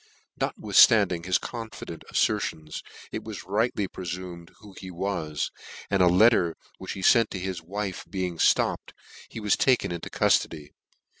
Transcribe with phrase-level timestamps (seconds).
[0.39, 5.51] Notwithftandino; his confident afiertions it was rightly prefumed who he was,
[5.91, 8.95] and a letter which he fent to his wife being (lopped,
[9.29, 10.69] he was taken into cuftody.